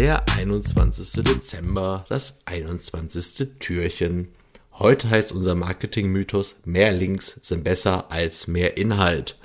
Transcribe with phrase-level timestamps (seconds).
[0.00, 1.24] Der 21.
[1.24, 3.58] Dezember, das 21.
[3.58, 4.28] Türchen.
[4.72, 9.36] Heute heißt unser Marketing-Mythos, mehr Links sind besser als mehr Inhalt.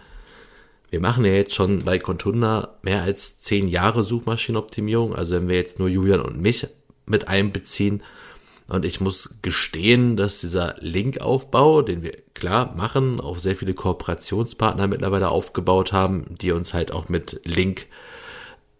[0.89, 5.13] Wir machen ja jetzt schon bei Contunda mehr als 10 Jahre Suchmaschinenoptimierung.
[5.13, 6.69] Also wenn wir jetzt nur Julian und mich
[7.05, 8.01] mit einbeziehen,
[8.69, 14.87] und ich muss gestehen, dass dieser Linkaufbau, den wir klar machen, auch sehr viele Kooperationspartner
[14.87, 17.87] mittlerweile aufgebaut haben, die uns halt auch mit Link,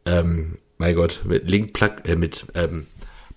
[0.05, 2.88] ähm, mein Gott, mit Link, äh, mit ähm,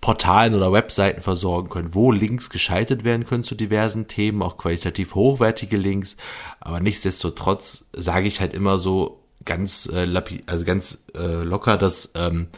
[0.00, 5.14] Portalen oder Webseiten versorgen können, wo Links geschaltet werden können zu diversen Themen, auch qualitativ
[5.14, 6.16] hochwertige Links.
[6.60, 10.08] Aber nichtsdestotrotz sage ich halt immer so ganz, äh,
[10.46, 12.48] also ganz äh, locker, dass ähm,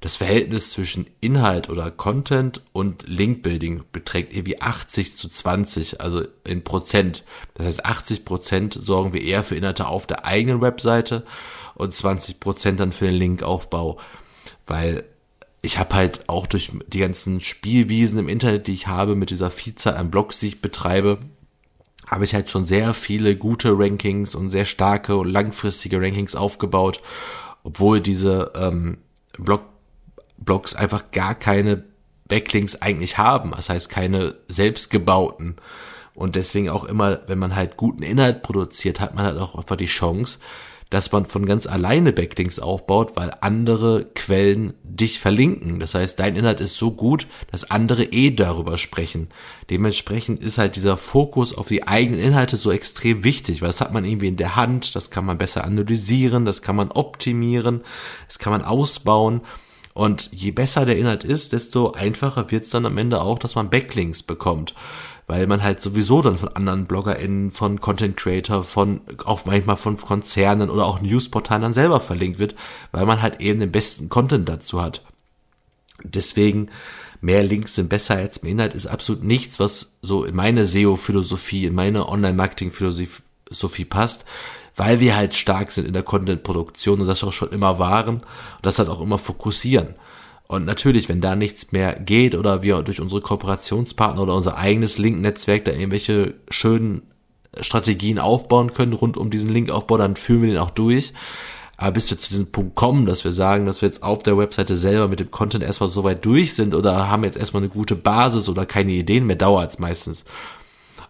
[0.00, 6.62] das Verhältnis zwischen Inhalt oder Content und Linkbuilding beträgt irgendwie 80 zu 20, also in
[6.62, 7.24] Prozent.
[7.54, 11.24] Das heißt, 80 Prozent sorgen wir eher für Inhalte auf der eigenen Webseite
[11.74, 13.98] und 20 Prozent dann für den Linkaufbau.
[14.68, 15.04] Weil
[15.60, 19.50] ich habe halt auch durch die ganzen Spielwiesen im Internet, die ich habe, mit dieser
[19.50, 21.18] Vielzahl an Blogs, die ich betreibe,
[22.06, 27.02] habe ich halt schon sehr viele gute Rankings und sehr starke und langfristige Rankings aufgebaut,
[27.64, 28.98] obwohl diese ähm,
[29.36, 29.62] Blog
[30.38, 31.82] Blogs einfach gar keine
[32.28, 33.50] Backlinks eigentlich haben.
[33.56, 35.56] Das heißt, keine selbstgebauten.
[36.14, 39.76] Und deswegen auch immer, wenn man halt guten Inhalt produziert, hat man halt auch einfach
[39.76, 40.38] die Chance,
[40.90, 45.80] dass man von ganz alleine Backlinks aufbaut, weil andere Quellen dich verlinken.
[45.80, 49.28] Das heißt, dein Inhalt ist so gut, dass andere eh darüber sprechen.
[49.70, 53.92] Dementsprechend ist halt dieser Fokus auf die eigenen Inhalte so extrem wichtig, weil das hat
[53.92, 57.82] man irgendwie in der Hand, das kann man besser analysieren, das kann man optimieren,
[58.26, 59.42] das kann man ausbauen.
[59.98, 63.56] Und je besser der Inhalt ist, desto einfacher wird es dann am Ende auch, dass
[63.56, 64.76] man Backlinks bekommt.
[65.26, 69.96] Weil man halt sowieso dann von anderen BloggerInnen, von Content Creator, von auch manchmal von
[69.96, 72.54] Konzernen oder auch Newsportalen dann selber verlinkt wird,
[72.92, 75.04] weil man halt eben den besten Content dazu hat.
[76.04, 76.70] Deswegen
[77.20, 81.64] mehr Links sind besser als mehr Inhalt ist absolut nichts, was so in meine SEO-Philosophie,
[81.64, 84.24] in meine Online-Marketing-Philosophie passt
[84.78, 88.24] weil wir halt stark sind in der Content-Produktion und das auch schon immer waren und
[88.62, 89.88] das halt auch immer fokussieren.
[90.46, 94.96] Und natürlich, wenn da nichts mehr geht oder wir durch unsere Kooperationspartner oder unser eigenes
[94.96, 97.02] Link-Netzwerk da irgendwelche schönen
[97.60, 101.12] Strategien aufbauen können rund um diesen Linkaufbau, dann führen wir den auch durch.
[101.76, 104.38] Aber bis wir zu diesem Punkt kommen, dass wir sagen, dass wir jetzt auf der
[104.38, 107.70] Webseite selber mit dem Content erstmal so weit durch sind oder haben jetzt erstmal eine
[107.70, 110.24] gute Basis oder keine Ideen mehr, dauert es meistens.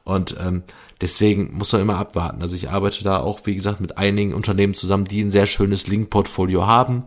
[0.05, 0.62] Und ähm,
[1.01, 2.43] Deswegen muss man immer abwarten.
[2.43, 5.87] Also ich arbeite da auch, wie gesagt, mit einigen Unternehmen zusammen, die ein sehr schönes
[5.87, 7.05] Link-Portfolio haben.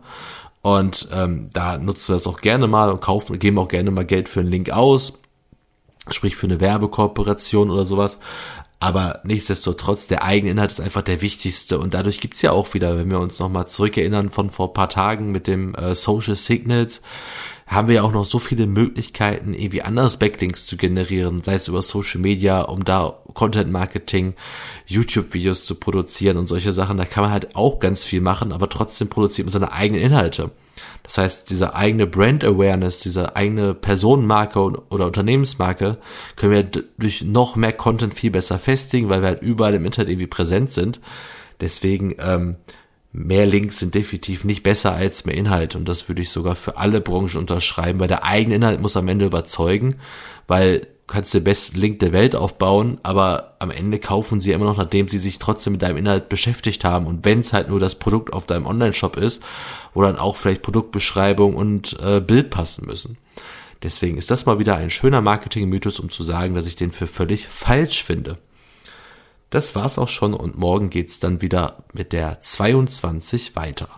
[0.62, 4.06] Und ähm, da nutzen wir das auch gerne mal und kaufen, geben auch gerne mal
[4.06, 5.18] Geld für einen Link aus.
[6.10, 8.18] Sprich für eine Werbekooperation oder sowas.
[8.80, 11.78] Aber nichtsdestotrotz, der eigene Inhalt ist einfach der wichtigste.
[11.78, 15.30] Und dadurch gibt's ja auch wieder, wenn wir uns nochmal zurückerinnern von vor paar Tagen
[15.30, 17.02] mit dem äh, Social Signals,
[17.72, 21.68] haben wir ja auch noch so viele Möglichkeiten, irgendwie anderes Backlinks zu generieren, sei es
[21.68, 24.34] über Social Media, um da Content Marketing,
[24.86, 26.98] YouTube-Videos zu produzieren und solche Sachen.
[26.98, 30.50] Da kann man halt auch ganz viel machen, aber trotzdem produziert man seine eigenen Inhalte.
[31.02, 35.98] Das heißt, diese eigene Brand Awareness, diese eigene Personenmarke oder Unternehmensmarke
[36.36, 36.62] können wir
[36.98, 40.72] durch noch mehr Content viel besser festigen, weil wir halt überall im Internet irgendwie präsent
[40.72, 41.00] sind.
[41.60, 42.56] Deswegen ähm,
[43.12, 46.78] mehr Links sind definitiv nicht besser als mehr Inhalt und das würde ich sogar für
[46.78, 49.96] alle Branchen unterschreiben, weil der eigene Inhalt muss am Ende überzeugen,
[50.46, 54.64] weil du kannst den besten Link der Welt aufbauen, aber am Ende kaufen sie immer
[54.64, 57.80] noch, nachdem sie sich trotzdem mit deinem Inhalt beschäftigt haben und wenn es halt nur
[57.80, 59.42] das Produkt auf deinem Online-Shop ist,
[59.92, 63.18] wo dann auch vielleicht Produktbeschreibung und äh, Bild passen müssen.
[63.82, 67.08] Deswegen ist das mal wieder ein schöner Marketing-Mythos, um zu sagen, dass ich den für
[67.08, 68.38] völlig falsch finde.
[69.52, 73.90] Das war's auch schon und morgen geht's dann wieder mit der 22 weiter.